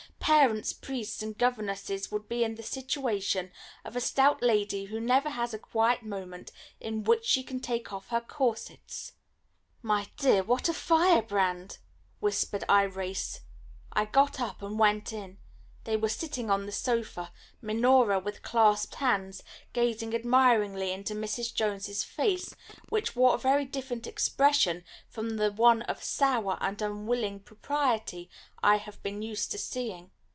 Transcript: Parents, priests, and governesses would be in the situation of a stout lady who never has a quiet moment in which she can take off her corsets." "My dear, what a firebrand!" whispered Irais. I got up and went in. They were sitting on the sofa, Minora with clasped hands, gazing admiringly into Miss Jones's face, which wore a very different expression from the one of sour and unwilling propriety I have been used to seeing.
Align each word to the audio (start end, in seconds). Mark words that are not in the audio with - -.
Parents, 0.19 0.71
priests, 0.71 1.21
and 1.21 1.37
governesses 1.37 2.09
would 2.09 2.29
be 2.29 2.45
in 2.45 2.55
the 2.55 2.63
situation 2.63 3.51
of 3.83 3.97
a 3.97 4.01
stout 4.01 4.41
lady 4.41 4.85
who 4.85 4.97
never 5.01 5.29
has 5.31 5.53
a 5.53 5.59
quiet 5.59 6.03
moment 6.03 6.53
in 6.79 7.03
which 7.03 7.25
she 7.25 7.43
can 7.43 7.59
take 7.59 7.91
off 7.91 8.07
her 8.09 8.21
corsets." 8.21 9.11
"My 9.81 10.07
dear, 10.15 10.41
what 10.41 10.69
a 10.69 10.73
firebrand!" 10.73 11.79
whispered 12.21 12.63
Irais. 12.69 13.41
I 13.91 14.05
got 14.05 14.39
up 14.39 14.61
and 14.61 14.79
went 14.79 15.11
in. 15.11 15.37
They 15.83 15.97
were 15.97 16.09
sitting 16.09 16.49
on 16.51 16.65
the 16.67 16.71
sofa, 16.71 17.33
Minora 17.61 18.19
with 18.19 18.41
clasped 18.43 18.95
hands, 18.95 19.41
gazing 19.73 20.13
admiringly 20.15 20.91
into 20.93 21.13
Miss 21.15 21.51
Jones's 21.51 22.03
face, 22.05 22.55
which 22.87 23.15
wore 23.17 23.35
a 23.35 23.39
very 23.39 23.65
different 23.65 24.07
expression 24.07 24.85
from 25.09 25.31
the 25.37 25.51
one 25.51 25.81
of 25.83 26.01
sour 26.03 26.57
and 26.61 26.81
unwilling 26.81 27.39
propriety 27.41 28.29
I 28.63 28.77
have 28.77 29.01
been 29.03 29.21
used 29.21 29.51
to 29.51 29.57
seeing. 29.57 30.11